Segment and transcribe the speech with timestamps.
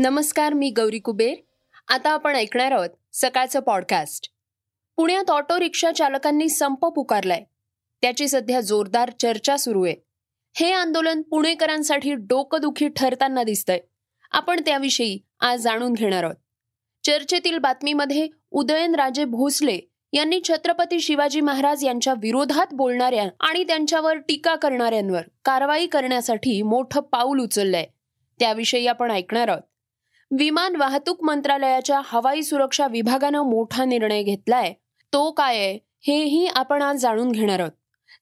[0.00, 1.34] नमस्कार मी गौरी कुबेर.
[1.88, 4.30] आता आपण ऐकणार आहोत सकाळचं पॉडकास्ट
[4.96, 7.44] पुण्यात ऑटो रिक्षा चालकांनी संप पुकारलाय.
[8.02, 9.94] त्याची सध्या जोरदार चर्चा सुरू आहे.
[10.54, 13.78] हे आंदोलन पुणेकरांसाठी डोकदुखी ठरताना दिसतंय.
[14.30, 16.36] आपण त्याविषयी आज जाणून घेणार आहोत.
[17.04, 19.78] चर्चेतील बातमीमध्ये उदयनराजे भोसले
[20.12, 27.40] यांनी छत्रपती शिवाजी महाराज यांच्या विरोधात बोलणाऱ्या आणि त्यांच्यावर टीका करणाऱ्यांवर कारवाई करण्यासाठी मोठं पाऊल
[27.40, 27.86] उचललंय.
[28.38, 29.62] त्याविषयी आपण ऐकणार आहोत.
[30.38, 34.72] विमान वाहतूक मंत्रालयाच्या हवाई सुरक्षा विभागानं मोठा निर्णय घेतलाय.
[35.12, 37.70] तो काय आहे हेही आपण आज जाणून घेणार आहोत.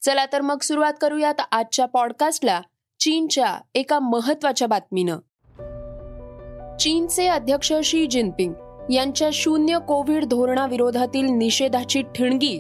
[0.02, 2.60] चला तर मग सुरुवात करूयात आजच्या पॉडकास्टला
[3.00, 5.16] चीनच्या एका महत्त्वाच्या बातमीनं.
[6.76, 8.52] चीनचे अध्यक्ष शी जिनपिंग
[8.92, 12.58] यांच्या शून्य कोविड धोरणाविरोधातील निषेधाची ठिणगी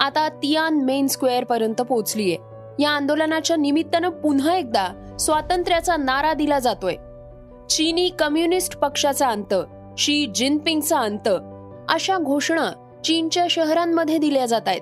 [0.00, 2.36] आता तियान मेन स्क्वेअर पर्यंत पोहोचलीये.
[2.78, 6.96] या आंदोलनाच्या निमित्तानं पुन्हा एकदा स्वातंत्र्याचा नारा दिला जातोय.
[7.70, 9.54] चीनी कम्युनिस्ट पक्षाचा अंत
[9.98, 11.28] शी जिनपिंगचा अंत.
[11.88, 12.70] अशा घोषणा
[13.04, 14.80] चीनच्या शहरांमध्ये दिल्या जात आहेत.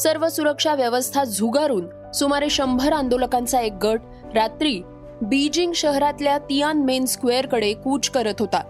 [0.00, 4.00] सर्व सुरक्षा व्यवस्था झुगारून सुमारे शंभर आंदोलकांचा एक गट
[4.34, 4.82] रात्री
[5.22, 8.62] बीजिंग शहरातल्या तियान मेन स्क्वेअरकडे कूच करत होता.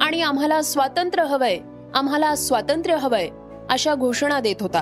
[0.00, 1.58] आणि आम्हाला स्वातंत्र्य हवंय
[1.94, 3.28] आम्हाला स्वातंत्र्य हवंय
[3.70, 4.80] अशा घोषणा देत होता.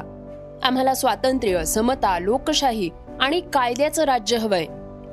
[0.62, 4.66] आम्हाला स्वातंत्र्य समता लोकशाही आणि कायद्याचं राज्य हवंय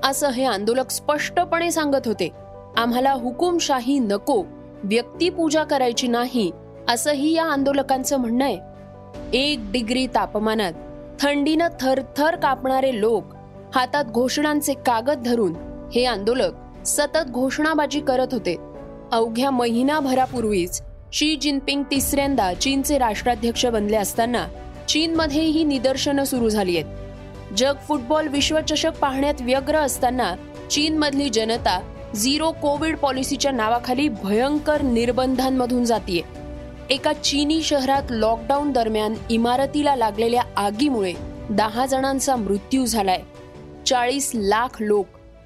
[0.04, 2.43] असं हे आंदोलक स्पष्टपणे सांगत होते.
[2.78, 4.44] आम्हाला हुकुमशाही नको
[4.84, 6.52] व्यक्तिपूजा करायची नाही
[6.90, 8.58] असंही या आंदोलकांचं म्हणणं आहे.
[9.34, 10.74] एक डिग्री तापमानात
[11.22, 13.34] थंडीनं थरथर कापणारे लोक
[13.76, 15.54] हातात घोषणांचे कागद धरून
[15.96, 16.54] हे आंदोलक
[16.86, 18.56] सतत घोषणाबाजी करत होते.
[19.12, 20.82] अवघ्या महिनाभरापूर्वीच
[21.14, 24.46] शी जिनपिंग तिसऱ्यांदा चीनचे राष्ट्राध्यक्ष बनले असताना
[24.88, 27.54] चीनमध्ये ही निदर्शनं सुरू झाली आहेत.
[27.58, 30.34] जग फुटबॉल विश्वचषक पाहण्यात व्यग्र असताना
[30.70, 31.80] चीनमधली जनता
[32.16, 36.22] झिरो कोविड पॉलिसीच्या नावाखाली भयंकर निर्बंधांमधून जातीये.
[36.90, 41.14] एका चीनी शहरात लॉकडाऊन दरम्यान इमारतीला लागलेल्या आगीमुळे
[41.50, 43.22] दहा जणांचा मृत्यू झालाय.
[43.86, 45.06] चाळीस लाख लोक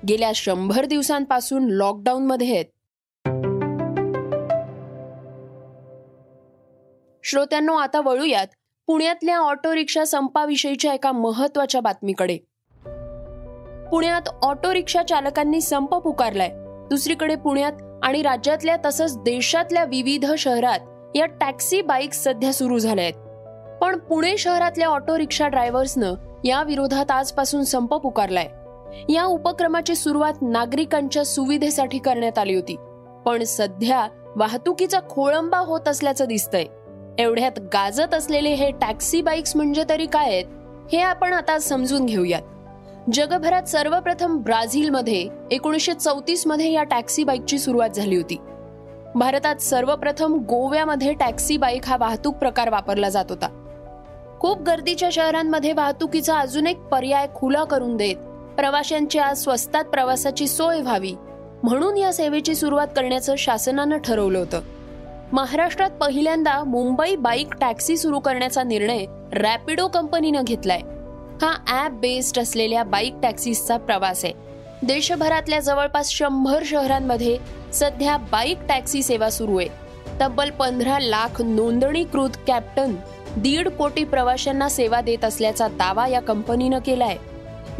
[0.09, 2.65] गेल्या शंभर दिवसांपासून लॉकडाऊनमध्ये आहेत.
[7.23, 8.47] श्रोत्यांनो आता वळूयात
[8.87, 12.37] पुण्यातल्या ऑटो रिक्षा संपाविषयीच्या एका महत्त्वाच्या बातमीकडे.
[13.91, 16.49] पुण्यात ऑटो रिक्षा चालकांनी संप पुकारलाय.
[16.89, 17.71] दुसरीकडे पुण्यात
[18.03, 20.79] आणि राज्यातल्या तसंच देशातल्या विविध शहरात
[21.15, 27.11] या टॅक्सी बाईक सध्या सुरू झाल्या आहेत पण पुणे शहरातल्या ऑटो रिक्षा ड्रायव्हर्सनं या विरोधात
[27.11, 28.47] आजपासून संप पुकारलाय.
[29.09, 32.75] या उपक्रमाची सुरुवात नागरिकांच्या सुविधेसाठी करण्यात आली होती.
[33.25, 36.65] पण सध्या वाहतुकीचा खोळंबा होत असल्याचं दिसतंय.
[37.19, 40.45] एवढ्यात गाजत असलेले हे टॅक्सी बाईक्स म्हणजे तरी काय आहेत
[40.91, 42.41] हे आपण आता समजून घेऊयात.
[43.13, 48.37] जगभरात सर्वप्रथम ब्राझीलमध्ये एकोणीसशे चौतीसमध्ये या टॅक्सी बाईकची सुरुवात झाली होती.
[49.15, 53.47] भारतात सर्वप्रथम गोव्यामध्ये टॅक्सी बाईक हा वाहतूक प्रकार वापरला जात होता.
[54.39, 58.15] खूप गर्दीच्या शहरांमध्ये वाहतुकीचा अजून एक पर्याय खुला करून देत
[58.55, 61.13] प्रवाशांच्या स्वस्तात प्रवासाची सोय व्हावी
[61.63, 64.61] म्हणून या सेवेची सुरुवात करण्याचं शासनानं ठरवलं होतं.
[65.31, 70.81] महाराष्ट्रात पहिल्यांदा मुंबई बाईक टॅक्सी सुरू करण्याचा निर्णय रॅपिडो कंपनीनं घेतलाय.
[71.41, 74.33] हा ॲप बेस्ड असलेल्या बाईक टॅक्सीचा प्रवास आहे.
[74.83, 77.37] देशभरातल्या जवळपास शंभर शहरांमध्ये
[77.73, 79.67] सध्या बाईक टॅक्सी सेवा सुरू आहे.
[80.21, 82.95] तब्बल पंधरा लाख नोंदणीकृत कॅप्टन
[83.37, 87.15] दीड कोटी प्रवाशांना सेवा देत असल्याचा दावा या कंपनीनं केलाय.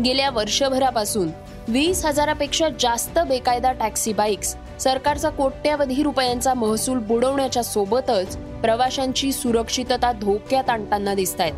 [0.03, 1.31] गेल्या वर्षभरापासून
[1.67, 10.69] वीस हजारापेक्षा जास्त बेकायदा टॅक्सी बाईक्स सरकारचा कोट्यावधी रुपयांचा महसूल बुडवण्याच्या सोबतच प्रवाशांची सुरक्षितता धोक्यात
[10.69, 11.53] आणताना दिसत आहेत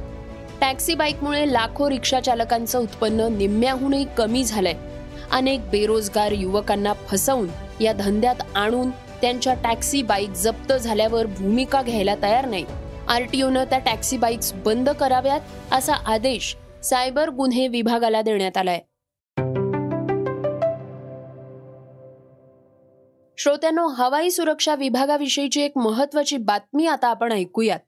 [0.61, 4.73] टॅक्सी बाईकमुळे लाखो रिक्षा चालकांचं उत्पन्न निम्म्याहूनही कमी झालंय.
[5.31, 7.47] अनेक बेरोजगार युवकांना फसवून
[7.81, 12.65] या धंद्यात आणून त्यांच्या टॅक्सी बाईक जप्त झाल्यावर भूमिका घ्यायला तयार नाही.
[13.07, 15.39] आरटीओनं त्या टॅक्सी बाईक्स बंद कराव्यात
[15.71, 18.79] असा आदेश सायबर गुन्हे विभागाला देण्यात आलाय.
[23.37, 27.79] श्रोत्यांनो हवाई सुरक्षा विभागाविषयीची एक महत्वाची बातमी आता आपण ऐकूयात.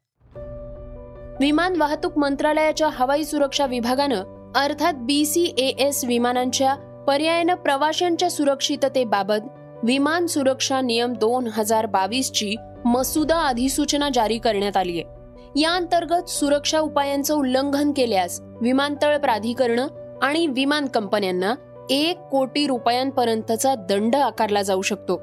[1.40, 6.74] विमान वाहतूक मंत्रालयाच्या हवाई सुरक्षा विभागानं अर्थात बी सी ए एस विमानांच्या
[7.06, 9.46] पर्यायानं प्रवाशांच्या सुरक्षिततेबाबत
[9.82, 15.60] विमान सुरक्षा नियम दोन हजार बावीसची मसुदा अधिसूचना जारी करण्यात आली आहे.
[15.60, 19.80] या अंतर्गत सुरक्षा उपायांचं उल्लंघन केल्यास विमानतळ प्राधिकरण
[20.22, 21.54] आणि विमान कंपन्यांना
[21.90, 25.16] एक कोटी रुपयांपर्यंतचा दंड आकारला जाऊ शकतो.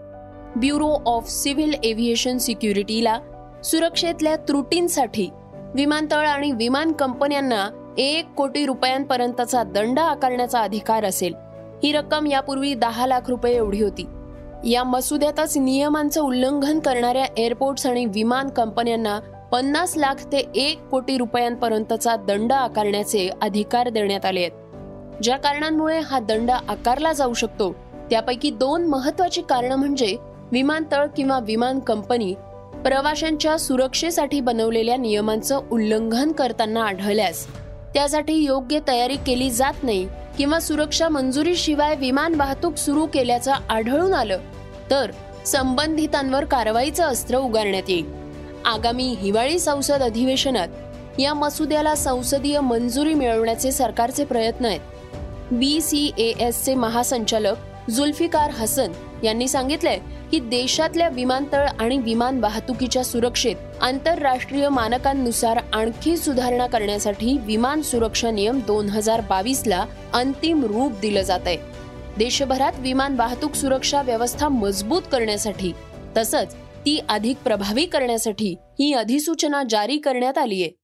[0.56, 3.20] ब्युरो ऑफ सिव्हिल एव्हिएशन सिक्युरिटीला
[3.64, 5.30] सुरक्षेतल्या त्रुटींसाठी
[5.76, 11.34] विमानतळ आणि विमान कंपन्यांना एक कोटी रुपयांपर्यंतचा दंड आकारण्याचा अधिकार असेल.
[11.84, 14.08] ही रक्कम यापूर्वी दहा लाख रुपये एवढी होती.
[14.64, 19.20] या मसुद्यातच नियमांचं उल्लंघन करणाऱ्या एअरपोर्ट्स आणि विमान कंपन्यांना
[19.52, 24.52] पन्नास लाख ते एक कोटी रुपयांपर्यंतचा दंड आकारण्याचे अधिकार देण्यात आले आहेत.
[25.24, 27.76] ज्या कारणांमुळे हा दंड आकारला जाऊ शकतो
[28.10, 30.18] त्यापैकी दोन महत्वाची कारणं म्हणजे
[30.52, 32.34] विमानतळ किंवा विमान कंपनी
[32.76, 37.48] प्रवाशांच्या सुरक्षेसाठी बनवलेल्या नियमांचं उल्लंघन करताना आढळल्यास
[37.94, 40.08] त्यासाठी योग्य तयारी केली जात नाही
[40.38, 44.40] किंवा सुरक्षा मंजुरीशिवाय विमान वाहतूक सुरू केल्याचं आढळून आलं
[44.92, 45.12] तर
[45.46, 48.06] संबंधितांवर कारवाईचं अस्त्र उगारण्यात येईल.
[48.66, 50.68] आगामी हिवाळी संसद अधिवेशनात
[51.20, 54.80] या मसुद्याला संसदीय मंजुरी मिळवण्याचे सरकारचे प्रयत्न आहेत.
[55.52, 58.92] बी सी ए एसचे महासंचालक जुल्फिकार हसन
[59.24, 60.00] यांनी सांगितलंय
[60.32, 68.60] की देशातल्या विमानतळ आणि विमान वाहतुकीच्या सुरक्षेत आंतरराष्ट्रीय मानकांनुसार आणखी सुधारणा करण्यासाठी विमान सुरक्षा नियम
[68.68, 71.58] दोन हजार बावीस ला अंतिम रूप दिलं जात आहे.
[72.18, 75.72] देशभरात विमान वाहतूक सुरक्षा व्यवस्था मजबूत करण्यासाठी
[76.18, 76.56] तसंच
[76.86, 80.79] ती अधिक प्रभावी करण्यासाठी ही अधिसूचना जारी करण्यात आली आहे.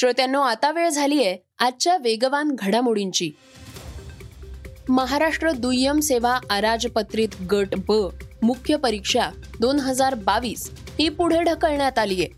[0.00, 3.30] श्रोत्यांनो आता वेळ झालीय आजच्या वेगवान घडामोडींची.
[4.88, 7.92] महाराष्ट्र दुय्यम सेवा अराजपत्रित गट ब
[8.42, 9.30] मुख्य परीक्षा
[9.60, 10.70] दोन हजार बावीस
[11.00, 12.28] ही पुढे ढकलण्यात आली आहे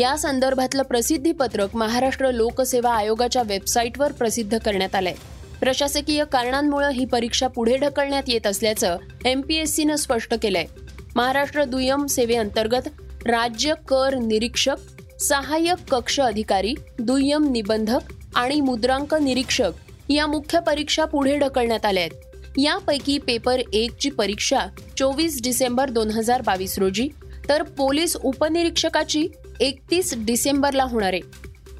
[0.00, 5.14] या संदर्भातलं प्रसिद्धी पत्रक महाराष्ट्र लोकसेवा आयोगाच्या वेबसाईटवर प्रसिद्ध करण्यात आलंय.
[5.60, 10.66] प्रशासकीय कारणांमुळे ही परीक्षा पुढे ढकलण्यात येत असल्याचं एमपीएससीनं स्पष्ट केलंय.
[11.16, 12.88] महाराष्ट्र दुय्यम सेवेअंतर्गत
[13.26, 14.76] राज्य कर निरीक्षक
[15.20, 19.70] सहाय्यक कक्ष अधिकारी दुय्यम निबंधक आणि मुद्रांक निरीक्षक
[20.08, 22.58] या मुख्य परीक्षा पुढे ढकलण्यात आल्या आहेत.
[22.58, 24.58] यापैकी पेपर एक ची परीक्षा
[24.98, 27.08] चोवीस डिसेंबर दोन हजार बावीस रोजी
[27.48, 29.28] तर पोलीस उपनिरीक्षकाची
[29.60, 31.20] एकतीस डिसेंबरला होणार आहे.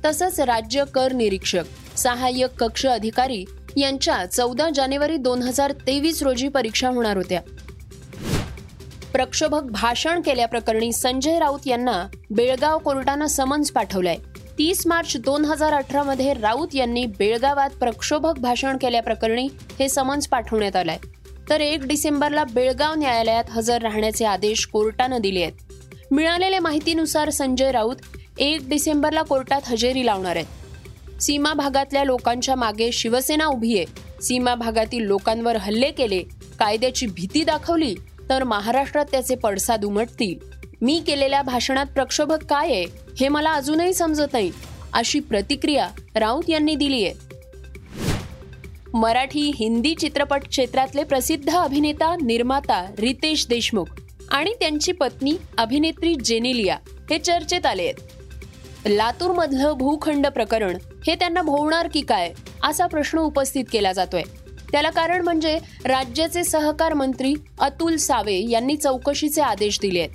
[0.05, 1.64] तसंच राज्य कर निरीक्षक
[1.96, 3.44] सहाय्यक कक्ष अधिकारी
[3.76, 7.40] यांच्या चौदा जानेवारी दोन हजार तेवीस रोजी परीक्षा होणार होत्या.
[9.18, 14.16] प्रक्षोभक भाषण केल्याप्रकरणी संजय राऊत यांना बेळगाव कोर्टानं समन्स पाठवलंय.
[14.58, 19.48] तीस मार्च दोन हजार अठरामध्ये राऊत यांनी बेळगावात प्रक्षोभक भाषण केल्याप्रकरणी
[19.78, 20.96] हे समन्स पाठवण्यात आलंय.
[21.48, 25.52] तर एक डिसेंबरला बेळगाव न्यायालयात हजर राहण्याचे आदेश कोर्टानं दिले आहेत.
[26.10, 27.96] मिळालेल्या माहितीनुसार संजय राऊत
[28.38, 31.22] एक डिसेंबरला कोर्टात हजेरी लावणार आहेत.
[31.22, 33.86] सीमा भागातल्या लोकांच्या मागे शिवसेना उभी आहे.
[34.22, 36.22] सीमा भागातील लोकांवर हल्ले केले
[36.58, 37.94] कायद्याची भीती दाखवली
[38.30, 40.34] तर महाराष्ट्रात त्याचे पडसाद उमटतील.
[40.80, 42.84] मी केलेल्या भाषणात प्रक्षोभक काय आहे
[43.20, 44.50] हे मला अजूनही समजत नाही
[44.92, 47.14] अशी प्रतिक्रिया राऊत यांनी दिली आहे.
[48.94, 53.84] मराठी हिंदी चित्रपट क्षेत्रातले प्रसिद्ध अभिनेता निर्माता रितेश देशमुख
[54.30, 56.76] आणि त्यांची पत्नी अभिनेत्री जेनेलिया
[57.10, 57.94] हे चर्चेत आले आहेत.
[58.86, 62.32] लातूरमधलं भूखंड प्रकरण हे त्यांना भोवणार की काय
[62.62, 64.23] असा प्रश्न उपस्थित केला जातोय.
[64.72, 70.10] त्याला कारण म्हणजे राज्याचे सहकार मंत्री अतुल सावे यांनी चौकशीचे आदेश दिले आहेत.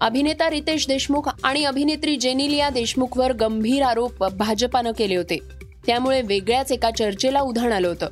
[0.00, 5.38] अभिनेता रितेश देशमुख आणि अभिनेत्री जेनिलिया देशमुखवर गंभीर आरोप भाजपानं केले होते.
[5.86, 8.08] त्यामुळे वेगळ्याच एका चर्चेला उधाण आलं होतं.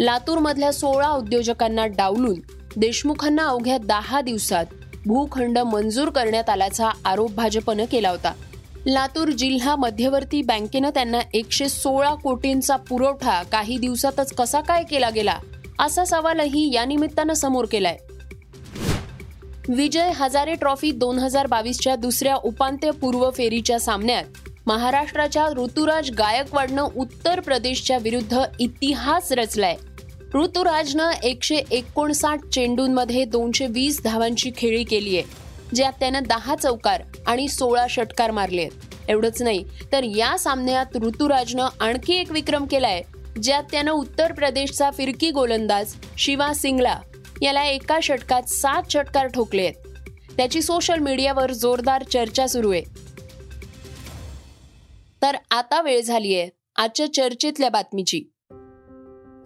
[0.00, 2.40] लातूरमधल्या सोळा उद्योजकांना डावलून
[2.76, 4.66] देशमुखांना अवघ्या दहा दिवसात
[5.06, 8.32] भूखंड मंजूर करण्यात आल्याचा आरोप भाजपनं केला होता.
[8.88, 15.38] लातूर जिल्हा मध्यवर्ती बँकेनं त्यांना एकशे सोळा कोटींचा पुरवठा काही दिवसातच कसा काय केला गेला?
[15.78, 17.96] असा सवालही या निमित्तानं समोर केलाय.
[19.68, 24.24] विजय हजारे ट्रॉफी दोन हजार बावीसच्या दुसऱ्या उपांत्यपूर्व फेरीच्या सामन्यात
[24.66, 29.76] महाराष्ट्राच्या ऋतुराज गायकवाडनं उत्तर प्रदेशच्या विरुद्ध इतिहास रचलाय.
[30.34, 37.48] ऋतुराजनं एकशे एकोणसाठ चेंडूंमध्ये दोनशे वीस धावांची खेळी केली आहे ज्यात त्यानं दहा चौकार आणि
[37.48, 38.94] सोळा षटकार मारले आहेत.
[39.08, 43.02] एवढंच नाही तर या सामन्यात ऋतुराजनं आणखी एक विक्रम केलाय
[43.42, 47.00] ज्यात त्यानं उत्तर प्रदेशचा फिरकी गोलंदाज शिवा सिंगला
[47.42, 49.74] याला एका षटकात सात षटकार ठोकले आहेत.
[50.36, 52.82] त्याची सोशल मीडियावर जोरदार चर्चा सुरू आहे.
[55.22, 58.22] तर आता वेळ झालीय आजच्या चर्चेतल्या बातमीची.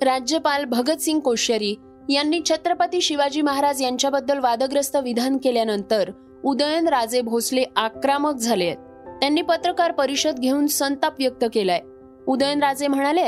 [0.02, 1.74] राज्यपाल भगतसिंग कोश्यारी
[2.10, 6.10] यांनी छत्रपती शिवाजी महाराज यांच्याबद्दल वादग्रस्त विधान केल्यानंतर
[6.44, 8.76] उदयन राजे भोसले आक्रमक झाले आहेत.
[9.20, 11.80] त्यांनी पत्रकार परिषद घेऊन संताप व्यक्त केलाय.
[12.26, 13.20] उदयनराजे म्हणाले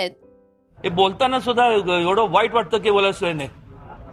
[0.79, 1.67] हे बोलताना सुद्धा
[2.01, 3.45] एवढं वाईट वाटतं की बोलायला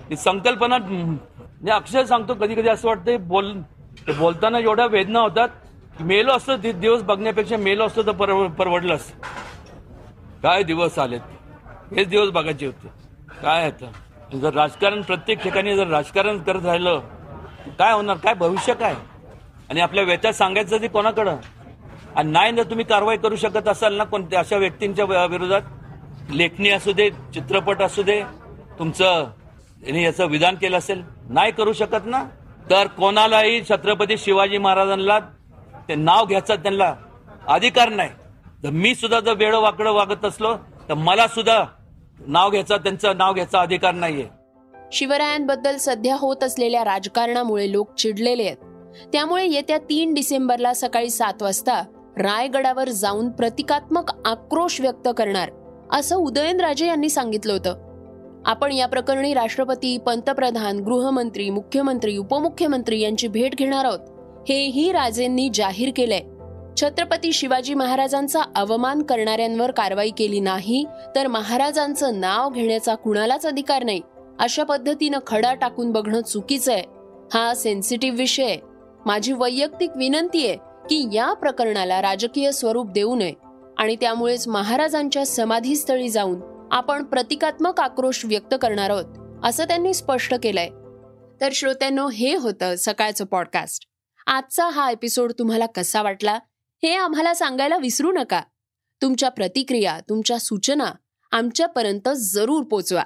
[0.10, 3.52] ही संकल्पना म्हणजे अक्षर सांगतो कधी कधी असं वाटतं बोल
[4.20, 8.12] बोलताना एवढ्या वेदना होतात मेलो असतो दिवस बघण्यापेक्षा मेलो असतो तर
[8.48, 9.26] परवडलं असत
[10.44, 11.22] काय दिवस आलेत?
[11.96, 12.88] हेच दिवस बघायचे होते.
[13.42, 13.92] काय आता?
[14.32, 17.00] जर राजकारण प्रत्येक ठिकाणी जर राजकारण करत राहिलं
[17.80, 18.18] काय होणार?
[18.18, 18.94] काय भविष्य काय?
[19.70, 21.36] आणि आपल्या व्यथा सांगायचं ते कोणाकडं?
[22.16, 26.92] आणि नाही जर तुम्ही कारवाई करू शकत असाल ना कोणत्या अशा व्यक्तींच्या विरोधात लेखणी असू
[26.94, 28.22] दे चित्रपट असू दे
[28.80, 29.26] तुमचं
[29.96, 32.24] याचं विधान केलं असेल नाही करू शकत ना?
[32.70, 35.20] तर कोणालाही छत्रपती शिवाजी महाराजांना
[35.88, 36.94] ते नाव घ्यायचं त्यांना
[37.54, 38.10] अधिकार नाही.
[38.64, 40.56] तर मी सुद्धा जर वेळ वाकडं वागत असलो
[40.90, 41.64] तर मला सुद्धा
[42.28, 44.26] नाव घ्यायचा त्यांचं नाव घ्यायचा अधिकार नाहीये.
[44.92, 48.58] शिवरायांबद्दल सध्या होत असलेल्या राजकारणामुळे लोक चिडलेले आहेत.
[49.14, 51.82] त्यामुळे येत्या तीन डिसेंबरला सकाळी सात वाजता
[52.18, 55.50] रायगडावर जाऊन प्रतिकात्मक आक्रोश व्यक्त करणार
[55.92, 57.76] असं उदयनराजे यांनी सांगितलं होतं.
[58.46, 64.00] आपण या प्रकरणी राष्ट्रपती पंतप्रधान गृहमंत्री मुख्यमंत्री उपमुख्यमंत्री यांची भेट घेणार आहोत.
[64.50, 66.22] हेही राजेंनी जाहीर केलंय.
[66.78, 70.86] छत्रपती शिवाजी महाराजांचा अवमान करणाऱ्यांवर कारवाई केली नाही
[71.16, 74.02] तर महाराजांचं नाव घेण्याचा कुणालाच अधिकार नाही
[74.40, 76.84] अशा पद्धतीनं खडा टाकून बघणं चुकीचं आहे.
[77.34, 78.58] हा सेन्सिटिव्ह विषय आहे.
[79.06, 80.56] माझी वैयक्तिक विनंती आहे
[80.90, 83.34] की या प्रकरणाला राजकीय स्वरूप देऊ नये
[83.78, 86.40] आणि त्यामुळेच महाराजांच्या समाधीस्थळी जाऊन
[86.72, 89.06] आपण प्रतिकात्मक आक्रोश व्यक्त करणार आहोत
[89.44, 90.70] असं त्यांनी स्पष्ट केलंय.
[91.42, 93.86] तर श्रोत्यांनो हे होतं सकाळचं पॉडकास्ट
[94.28, 96.40] आजचा हा एपिसोड तुम्हाला कसा वाटला?
[96.84, 98.42] हे आम्हाला सांगायला विसरू नका.
[99.02, 100.92] तुमच्या प्रतिक्रिया तुमच्या सूचना
[101.32, 103.04] आमच्यापर्यंत जरूर पोचवा.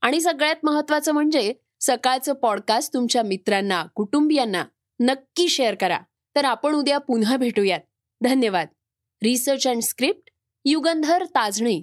[0.00, 4.64] आणि सगळ्यात महत्वाचं म्हणजे सकाळचं पॉडकास्ट तुमच्या मित्रांना कुटुंबियांना
[5.00, 5.98] नक्की शेअर करा.
[6.36, 7.80] तर आपण उद्या पुन्हा भेटूयात.
[8.22, 8.68] धन्यवाद.
[9.22, 10.30] Research and script
[10.64, 11.82] Yugandhar Tajane.